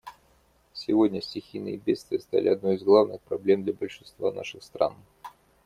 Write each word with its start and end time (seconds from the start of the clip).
Сегодня 0.73 1.21
стихийные 1.21 1.77
бедствия 1.77 2.19
стали 2.19 2.47
одной 2.49 2.73
из 2.77 2.81
главных 2.81 3.21
проблем 3.21 3.63
для 3.63 3.73
большинства 3.73 4.31
наших 4.31 4.63
стран. 4.63 4.95